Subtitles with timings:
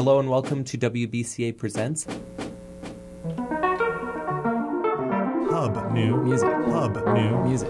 [0.00, 2.06] Hello and welcome to WBCA Presents
[5.50, 6.48] Hub New Music.
[6.48, 7.68] Hub New Music.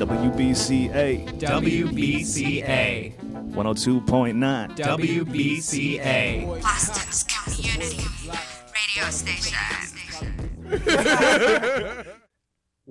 [0.00, 3.12] WBCA WBCA.
[3.52, 4.76] 102.9.
[4.78, 6.62] WBCA.
[6.62, 8.00] Boston's community
[8.72, 9.58] radio station.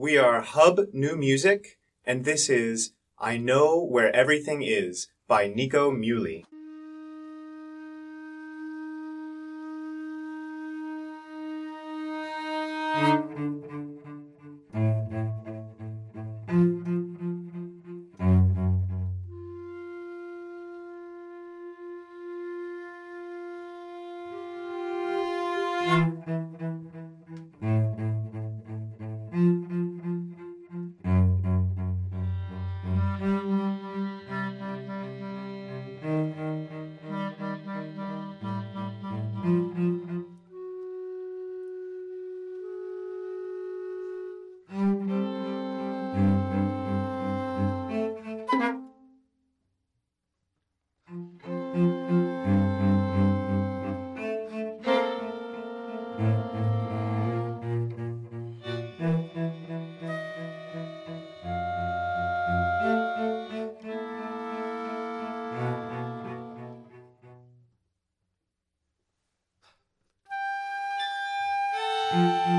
[0.02, 5.92] We are Hub New Music, and this is I Know Where Everything Is by Nico
[5.92, 6.44] Muhly.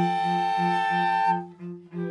[0.03, 2.02] Música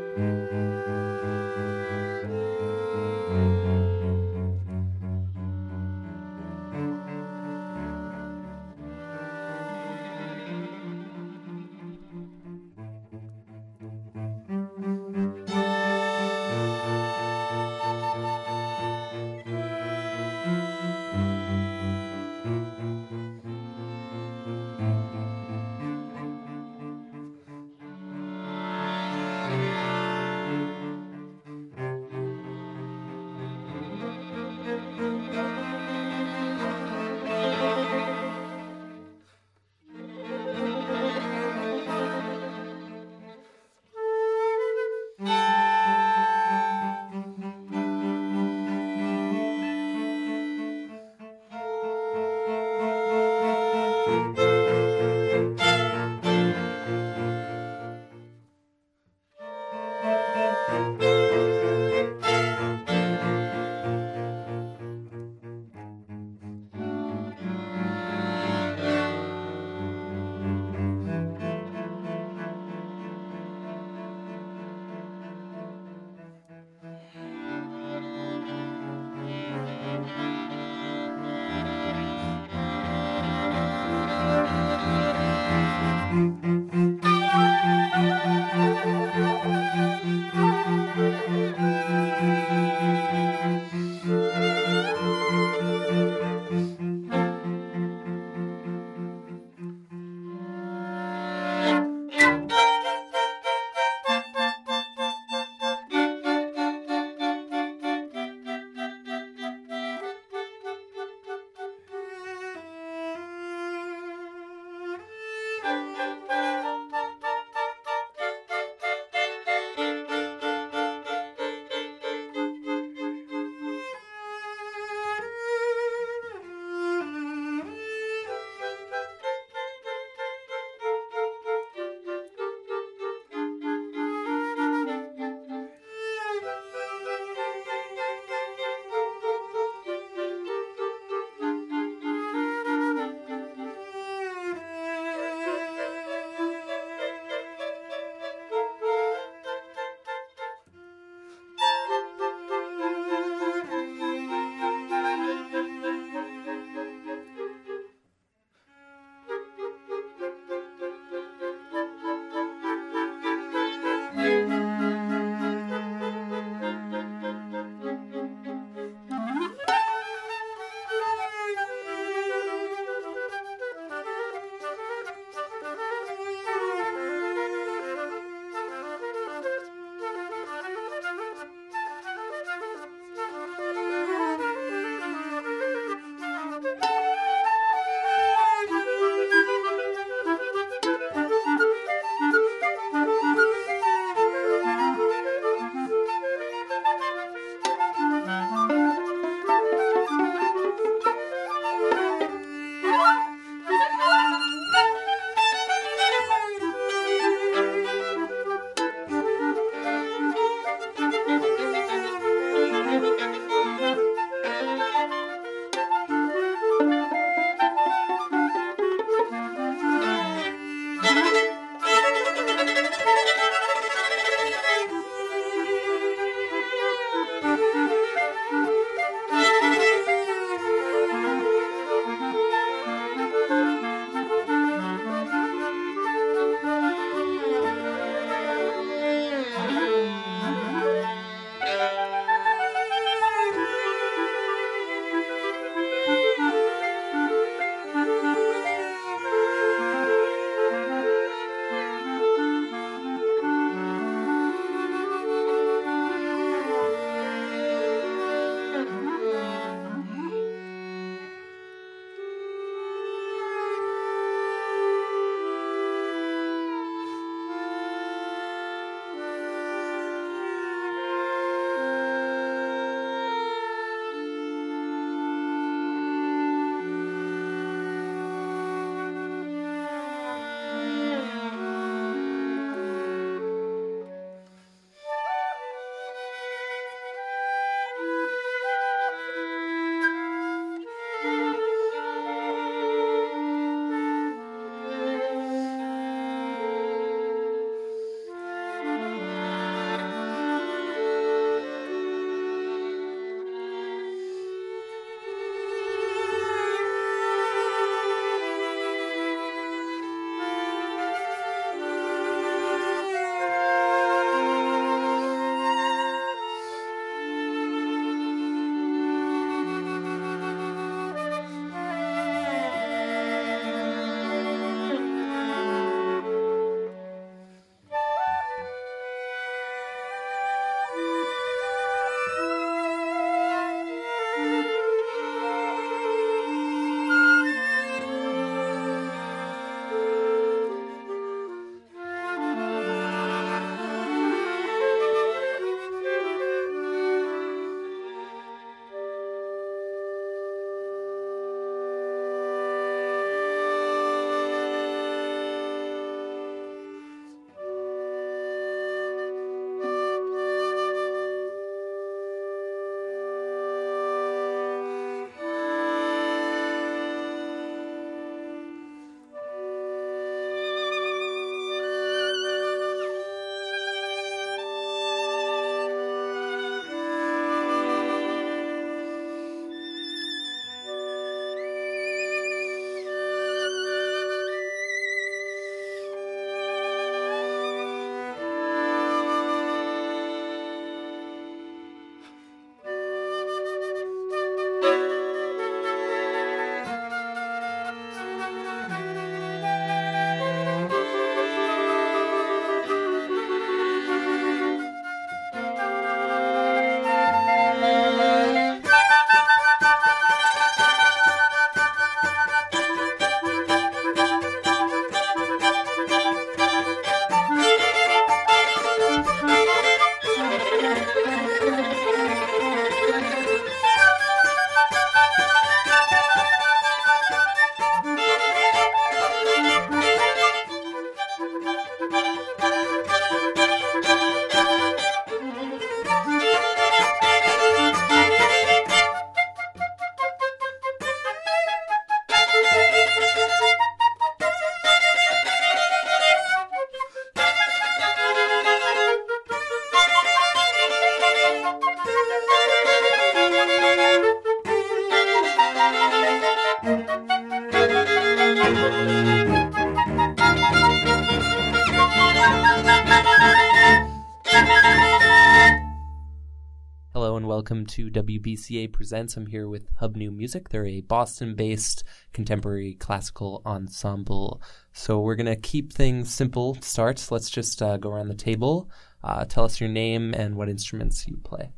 [467.51, 469.35] Welcome to WBCA Presents.
[469.35, 470.69] I'm here with Hub New Music.
[470.69, 474.61] They're a Boston based contemporary classical ensemble.
[474.93, 477.27] So we're going to keep things simple to start.
[477.29, 478.89] Let's just uh, go around the table.
[479.21, 481.73] Uh, tell us your name and what instruments you play.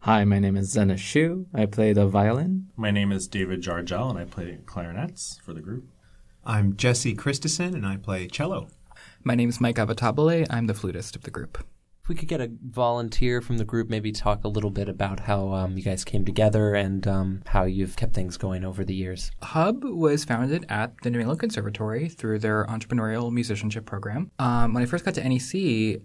[0.00, 1.46] Hi, my name is Zenas Hsu.
[1.54, 2.68] I play the violin.
[2.76, 5.88] My name is David Jargel, and I play clarinets for the group.
[6.44, 8.68] I'm Jesse Christeson, and I play cello.
[9.24, 10.46] My name is Mike Avitabile.
[10.50, 11.64] I'm the flutist of the group.
[12.06, 15.18] If we could get a volunteer from the group, maybe talk a little bit about
[15.18, 18.94] how um, you guys came together and um, how you've kept things going over the
[18.94, 19.32] years.
[19.42, 24.30] Hub was founded at the New England Conservatory through their entrepreneurial musicianship program.
[24.38, 26.00] Um, when I first got to NEC,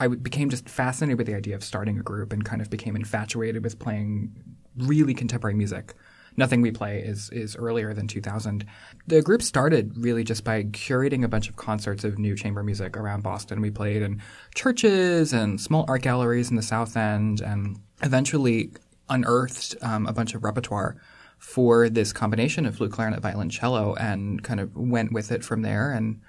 [0.00, 2.96] I became just fascinated with the idea of starting a group and kind of became
[2.96, 4.32] infatuated with playing
[4.78, 5.92] really contemporary music.
[6.36, 8.64] Nothing we play is is earlier than 2000.
[9.06, 12.96] The group started really just by curating a bunch of concerts of new chamber music
[12.96, 13.60] around Boston.
[13.60, 14.22] We played in
[14.54, 18.70] churches and small art galleries in the South End, and eventually
[19.08, 20.96] unearthed um, a bunch of repertoire
[21.38, 25.90] for this combination of flute, clarinet, violoncello, and kind of went with it from there.
[25.92, 26.20] And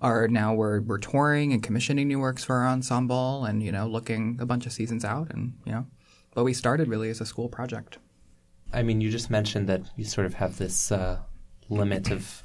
[0.00, 3.86] are now we're we're touring and commissioning new works for our ensemble, and you know
[3.86, 5.86] looking a bunch of seasons out, and you know,
[6.34, 7.98] but we started really as a school project.
[8.72, 11.18] I mean, you just mentioned that you sort of have this uh,
[11.68, 12.42] limit of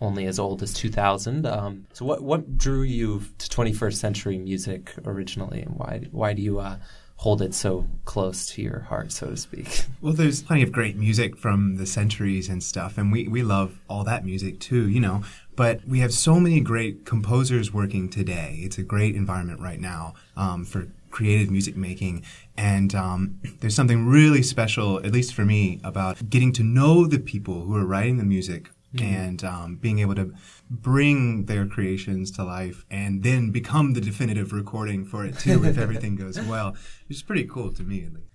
[0.00, 1.46] only as old as 2000.
[1.46, 6.42] Um, so, what what drew you to 21st century music originally, and why why do
[6.42, 6.76] you uh,
[7.16, 9.84] hold it so close to your heart, so to speak?
[10.00, 13.80] Well, there's plenty of great music from the centuries and stuff, and we, we love
[13.88, 15.22] all that music too, you know.
[15.56, 18.58] But we have so many great composers working today.
[18.60, 22.24] It's a great environment right now um, for creative music making.
[22.56, 27.20] And um, there's something really special, at least for me, about getting to know the
[27.20, 29.06] people who are writing the music mm-hmm.
[29.06, 30.34] and um, being able to
[30.68, 35.78] bring their creations to life and then become the definitive recording for it too if
[35.78, 36.74] everything goes well.
[37.08, 38.26] It's pretty cool to me, at least.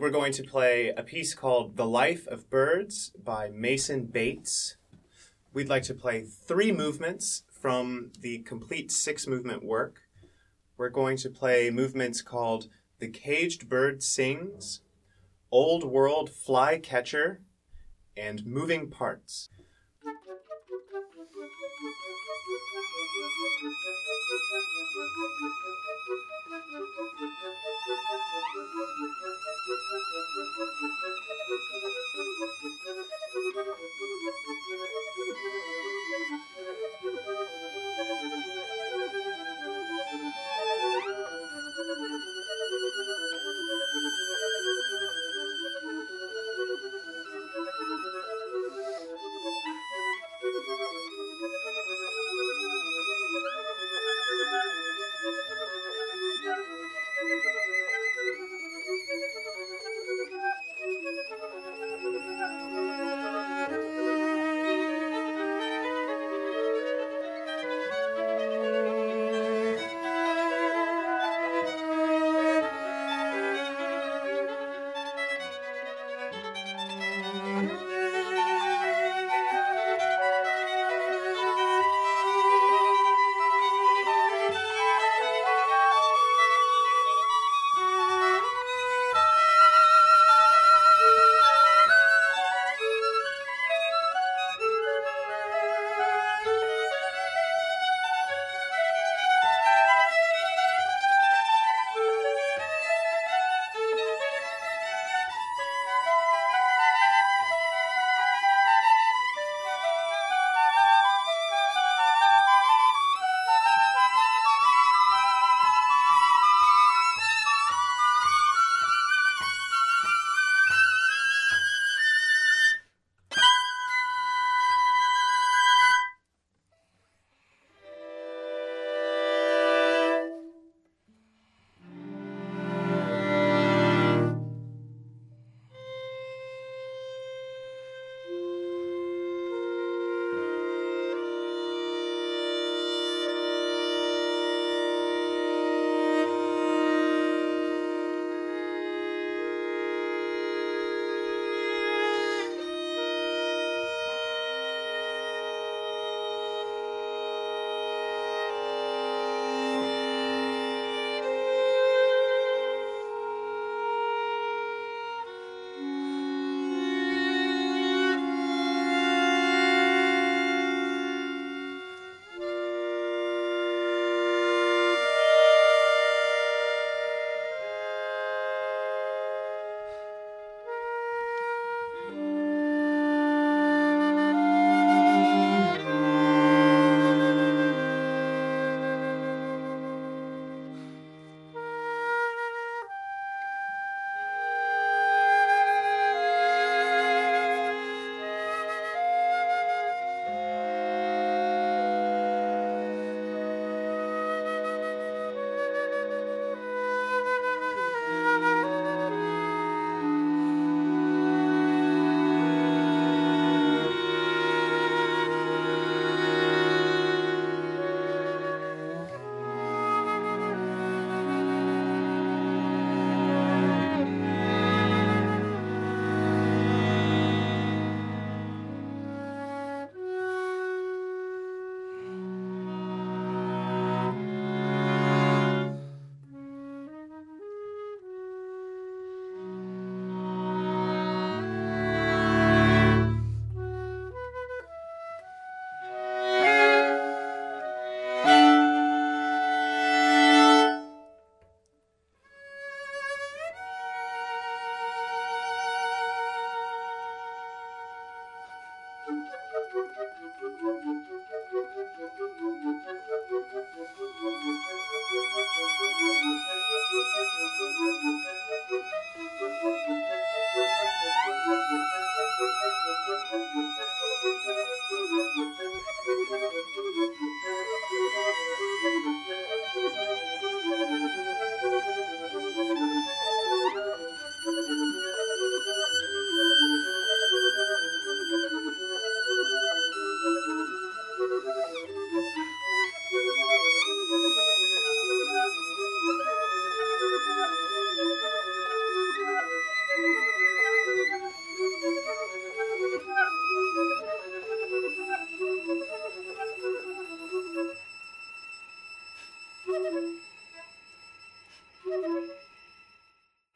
[0.00, 4.76] We're going to play a piece called The Life of Birds by Mason Bates.
[5.52, 10.03] We'd like to play three movements from the complete six movement work
[10.76, 14.80] we're going to play movements called The Caged Bird Sings,
[15.50, 17.40] Old World Fly Catcher,
[18.16, 19.48] and Moving Parts.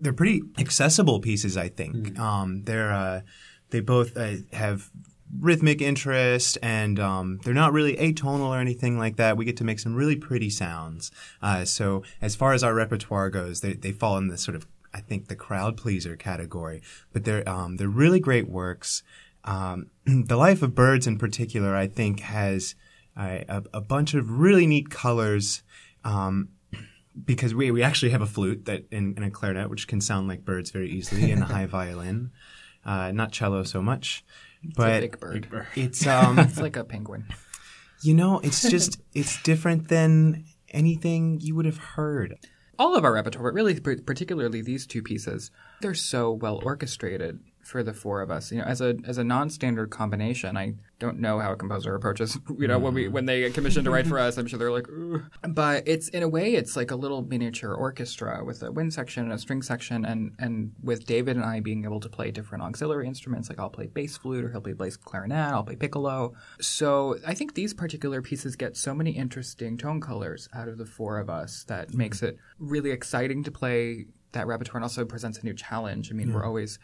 [0.08, 2.18] They're pretty accessible pieces, I think.
[2.18, 3.20] Um, they're uh,
[3.68, 4.90] they both uh, have
[5.38, 9.36] rhythmic interest, and um, they're not really atonal or anything like that.
[9.36, 11.10] We get to make some really pretty sounds.
[11.42, 14.66] Uh, so as far as our repertoire goes, they they fall in the sort of
[14.94, 16.80] I think the crowd pleaser category,
[17.12, 19.02] but they're um, they're really great works.
[19.44, 22.76] Um, the Life of Birds, in particular, I think has
[23.14, 25.62] uh, a, a bunch of really neat colors.
[26.02, 26.48] Um,
[27.24, 30.28] because we, we actually have a flute that in, and a clarinet which can sound
[30.28, 32.30] like birds very easily and a high violin
[32.84, 34.24] uh, not cello so much
[34.76, 35.48] but big bird.
[35.74, 37.26] it's um It's like a penguin.
[38.02, 42.36] you know it's just it's different than anything you would have heard
[42.78, 45.50] All of our repertoire, but really particularly these two pieces,
[45.80, 48.50] they're so well orchestrated for the four of us.
[48.50, 52.38] You know, as a as a non-standard combination, I don't know how a composer approaches.
[52.58, 54.72] You know, when we when they get commissioned to write for us, I'm sure they're
[54.72, 55.22] like, Ooh.
[55.48, 59.24] but it's in a way, it's like a little miniature orchestra with a wind section
[59.24, 62.64] and a string section, and and with David and I being able to play different
[62.64, 66.34] auxiliary instruments, like I'll play bass flute or he'll play bass clarinet, I'll play piccolo.
[66.60, 70.86] So I think these particular pieces get so many interesting tone colors out of the
[70.86, 75.38] four of us that makes it really exciting to play that repertoire and also presents
[75.38, 76.10] a new challenge.
[76.10, 76.78] I mean, we're always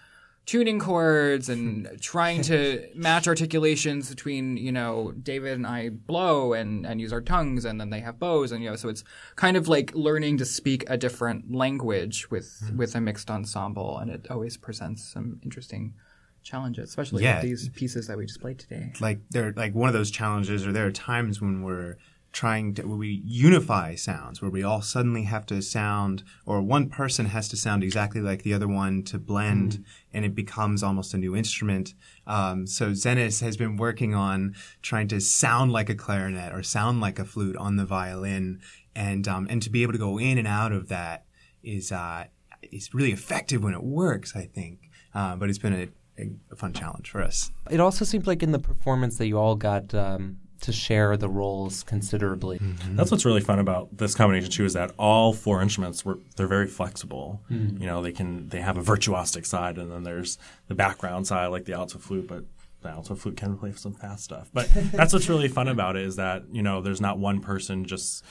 [0.47, 6.87] tuning chords and trying to match articulations between you know David and I blow and
[6.87, 9.05] and use our tongues and then they have bows and you know so it's
[9.37, 12.77] kind of like learning to speak a different language with hmm.
[12.77, 15.95] with a mixed ensemble and it always presents some interesting
[16.43, 17.37] challenges especially Yeah.
[17.37, 18.93] with these pieces that we just played today.
[19.01, 21.97] like they're like one of those challenges or there are times when we're
[22.35, 26.91] trying to where we unify sounds where we all suddenly have to sound or one
[26.91, 31.15] person has to sound exactly like the other one to blend and it becomes almost
[31.15, 31.95] a new instrument.
[32.27, 37.01] Um, so Zenas has been working on trying to sound like a clarinet or sound
[37.01, 38.61] like a flute on the violin
[38.97, 41.27] and um, and to be able to go in and out of that
[41.63, 42.25] is uh,
[42.63, 44.91] is really effective when it works i think.
[45.15, 45.89] Uh, but it's been a,
[46.21, 47.53] a, a fun challenge for us.
[47.71, 51.29] It also seemed like in the performance that you all got um, to share the
[51.29, 52.59] roles considerably.
[52.59, 52.97] Mm-hmm.
[52.97, 56.47] That's what's really fun about this combination too is that all four instruments were they're
[56.47, 57.43] very flexible.
[57.51, 57.83] Mm-hmm.
[57.83, 61.49] You know, they can they have a virtuosic side and then there's the background side
[61.49, 62.45] like the alto flute, but
[62.81, 64.51] the alto flute can play some fast stuff.
[64.55, 67.85] But that's what's really fun about it is that, you know, there's not one person
[67.85, 68.25] just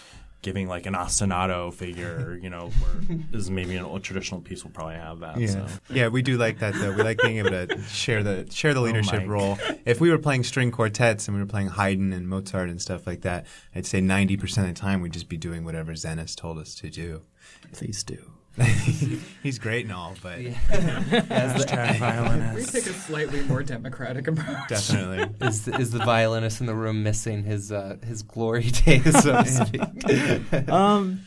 [0.44, 4.72] giving like an ostinato figure, you know, where is maybe an old traditional piece will
[4.72, 5.40] probably have that.
[5.40, 5.68] Yeah, So.
[5.90, 6.92] yeah, we do like that though.
[6.92, 9.28] We like being able to share the share the oh leadership Mike.
[9.30, 9.58] role.
[9.86, 13.08] If we were playing string quartets and we were playing Haydn and Mozart and stuff
[13.08, 16.36] like that, I'd say ninety percent of the time we'd just be doing whatever Zenas
[16.36, 17.22] told us to do.
[17.72, 18.32] Please do.
[19.44, 20.56] He's great and all, but yeah.
[21.30, 24.68] as the violinist, We take a slightly more democratic approach.
[24.68, 25.24] definitely.
[25.48, 29.42] Is the, is the violinist in the room missing his uh, his glory days, so
[29.42, 30.70] to speak?
[30.70, 31.22] Um,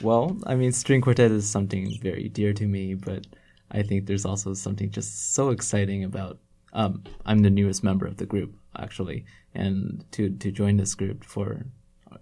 [0.00, 3.26] well, I mean, string quartet is something very dear to me, but
[3.70, 6.38] I think there's also something just so exciting about.
[6.72, 11.24] Um, I'm the newest member of the group, actually, and to to join this group
[11.24, 11.66] for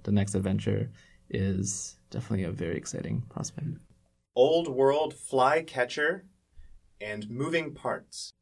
[0.02, 0.90] the next adventure
[1.30, 3.68] is definitely a very exciting prospect.
[4.38, 6.24] Old World Flycatcher,
[7.00, 8.34] and Moving Parts.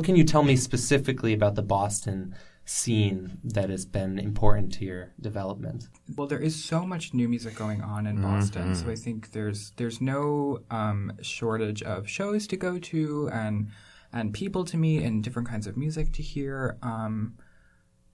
[0.00, 2.34] What can you tell me specifically about the Boston
[2.64, 5.88] scene that has been important to your development?
[6.16, 8.86] Well, there is so much new music going on in Boston, Mm-hmm.
[8.86, 13.68] so I think there's there's no um, shortage of shows to go to and
[14.10, 16.78] and people to meet and different kinds of music to hear.
[16.82, 17.34] Um,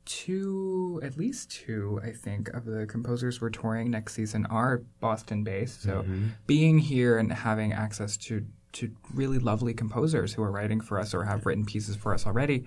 [0.07, 5.45] two, at least two, I think, of the composers we're touring next season are Boston
[5.45, 5.83] based.
[5.85, 6.27] So Mm-hmm.
[6.49, 8.45] being here and having access to
[8.77, 12.27] to really lovely composers who are writing for us or have written pieces for us
[12.27, 12.67] already,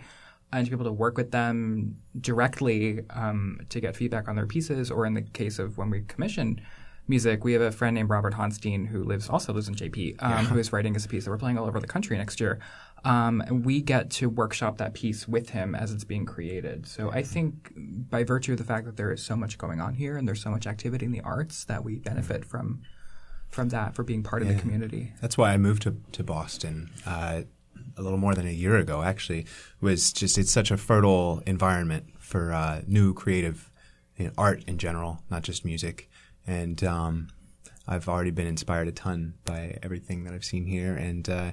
[0.51, 4.47] and to be able to work with them directly um, to get feedback on their
[4.47, 6.61] pieces, or in the case of when we commission
[7.09, 10.45] music, we have a friend named Robert Honstein who lives also lives in JP, um,
[10.45, 12.59] who is writing us a piece that we're playing all over the country next year.
[13.03, 16.85] Um, and we get to workshop that piece with him as it's being created.
[16.85, 19.95] So I think by virtue of the fact that there is so much going on
[19.95, 22.81] here and there's so much activity in the arts that we benefit from
[23.49, 25.13] from that for being part of the community.
[25.21, 27.41] That's why I moved to to Boston uh,
[27.97, 29.01] a little more than a year ago.
[29.01, 29.45] Actually,
[29.81, 33.71] was just it's such a fertile environment for uh, new creative
[34.17, 36.09] you know, art in general, not just music.
[36.45, 37.29] And um,
[37.87, 41.51] I've already been inspired a ton by everything that I've seen here, and uh,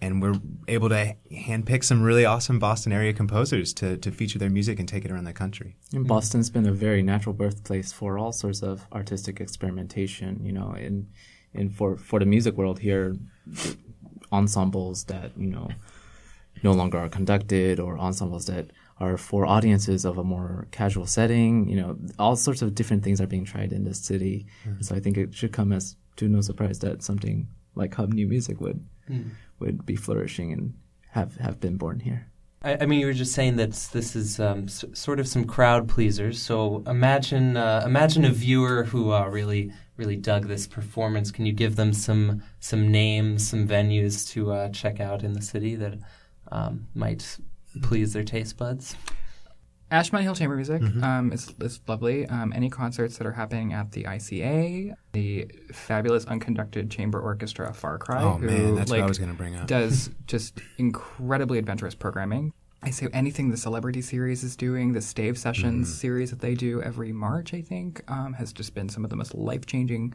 [0.00, 0.34] and we're
[0.66, 4.88] able to handpick some really awesome Boston area composers to to feature their music and
[4.88, 5.76] take it around the country.
[5.92, 10.44] And Boston's been a very natural birthplace for all sorts of artistic experimentation.
[10.44, 11.08] You know, in
[11.52, 13.16] in for for the music world here,
[14.32, 15.68] ensembles that you know
[16.62, 21.68] no longer are conducted, or ensembles that are for audiences of a more casual setting.
[21.68, 24.46] You know, all sorts of different things are being tried in this city.
[24.64, 28.12] And so I think it should come as to no surprise that something like Hub
[28.12, 29.28] New Music would hmm.
[29.60, 30.74] Would be flourishing and
[31.10, 32.26] have have been born here.
[32.62, 35.44] I, I mean, you were just saying that this is um, s- sort of some
[35.44, 36.42] crowd pleasers.
[36.42, 41.30] So imagine uh, imagine a viewer who uh, really really dug this performance.
[41.30, 45.42] Can you give them some some names, some venues to uh, check out in the
[45.42, 45.98] city that
[46.50, 47.38] um, might
[47.82, 48.96] please their taste buds?
[49.90, 52.26] Ashmont Hill Chamber Music um, is, is lovely.
[52.26, 57.98] Um, any concerts that are happening at the ICA, the fabulous unconducted chamber orchestra Far
[57.98, 59.66] Cry, Oh, who man, that's what I was gonna bring up.
[59.66, 62.52] does just incredibly adventurous programming.
[62.82, 65.96] I say anything the Celebrity series is doing, the Stave Sessions Mm-hmm.
[65.98, 69.16] series that they do every March, I think, um, has just been some of the
[69.16, 70.14] most life changing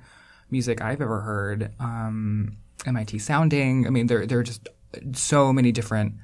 [0.49, 1.71] music I've ever heard.
[1.79, 4.67] Um, MIT Sounding, I mean, there there are just
[5.13, 6.15] so many different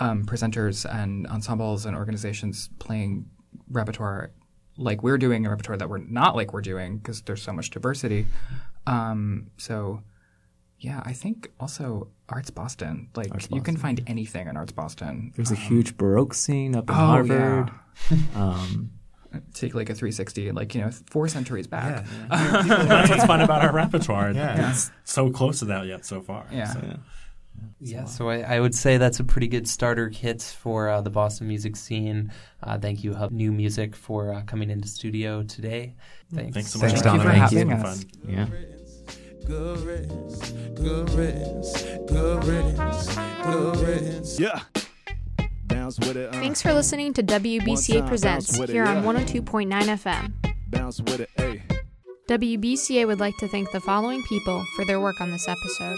[0.00, 3.26] um, presenters and ensembles and organizations playing
[3.70, 4.32] repertoire
[4.76, 7.68] like we're doing, a repertoire that we're not like we're doing because there's so much
[7.70, 8.26] diversity.
[8.86, 10.02] Um, so,
[10.78, 13.10] yeah, I think also Arts Boston.
[13.14, 15.32] Like you can find anything in Arts Boston.
[15.36, 17.70] There's a huge Baroque scene up in Oh, Harvard.
[18.10, 18.16] yeah.
[18.34, 18.90] Um,
[19.54, 22.04] Take like a 360, like you know, four centuries back.
[22.30, 24.32] That's what's fun about our repertoire.
[24.32, 24.70] Yeah.
[24.70, 26.46] It's so close to that yet so far.
[26.50, 26.72] Yeah.
[26.72, 26.98] So-
[27.80, 31.10] Yeah, so I, I would say that's a pretty good starter kit for uh, the
[31.10, 32.32] Boston music scene.
[32.62, 35.94] Uh, thank you, Hub New Music, for uh, coming into studio today.
[36.34, 36.54] Thanks.
[36.54, 36.88] Thanks so much.
[36.90, 37.32] Thanks, for Donovan.
[37.32, 38.04] having Thank you us.
[38.04, 38.50] for having fun.
[38.50, 39.46] yeah.
[39.46, 44.38] Good riddance, good riddance, good riddance, good riddance.
[44.38, 44.60] Yeah.
[45.64, 46.32] Bounce with it.
[46.32, 49.22] Thanks for listening to WBCA time, Presents bounce it, here on yeah.
[49.24, 50.32] 102.9 FM.
[50.68, 51.30] Bounce with it.
[51.36, 51.62] Hey.
[52.28, 55.96] WBCA would like to thank the following people for their work on this episode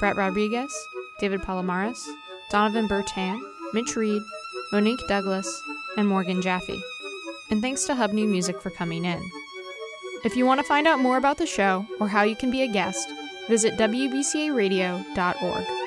[0.00, 0.72] Brett Rodriguez,
[1.20, 2.04] David Palomares,
[2.50, 3.38] Donovan Bertan,
[3.72, 4.22] Mitch Reed,
[4.72, 5.62] Monique Douglas,
[5.96, 6.82] and Morgan Jaffe.
[7.50, 9.22] And thanks to Hub New Music for coming in.
[10.24, 12.62] If you want to find out more about the show or how you can be
[12.62, 13.08] a guest,
[13.48, 15.79] visit WBCAradio.org.